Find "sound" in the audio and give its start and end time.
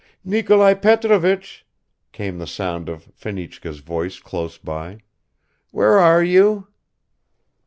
2.47-2.89